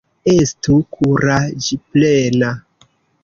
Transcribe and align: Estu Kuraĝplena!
Estu 0.31 0.77
Kuraĝplena! 0.95 2.49